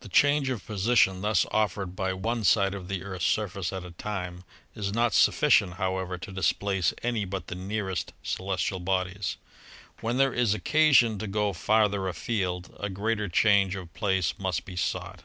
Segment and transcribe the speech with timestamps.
[0.00, 3.90] The change of position thus offered by one side of the Earth's surface at a
[3.90, 4.44] time
[4.74, 9.36] is not sufficient, how ever, to displace any but the nearest celestial bodies.
[10.00, 14.74] When there is occasion to go farther afield, a greater change of place must be
[14.74, 15.22] sought.